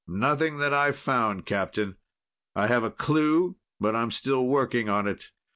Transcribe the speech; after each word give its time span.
"Nothing 0.07 0.57
that 0.57 0.73
I've 0.73 0.95
found, 0.97 1.45
Captain. 1.45 1.95
I 2.55 2.65
have 2.65 2.83
a 2.83 2.89
clue, 2.89 3.57
but 3.79 3.95
I'm 3.95 4.09
still 4.09 4.47
working 4.47 4.89
on 4.89 5.05
it. 5.05 5.29